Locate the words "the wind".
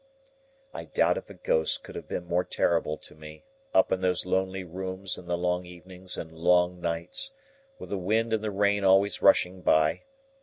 7.91-8.33